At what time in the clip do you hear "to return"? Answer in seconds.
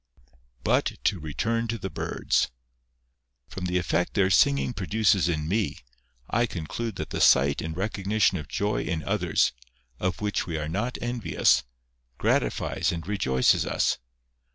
1.03-1.67